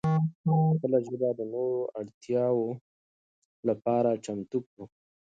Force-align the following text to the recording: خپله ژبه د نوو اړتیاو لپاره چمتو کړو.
خپله 0.73 0.99
ژبه 1.07 1.29
د 1.35 1.41
نوو 1.53 1.75
اړتیاو 1.99 2.59
لپاره 3.67 4.21
چمتو 4.25 4.57
کړو. 4.67 4.83